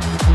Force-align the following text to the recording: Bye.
Bye. 0.00 0.27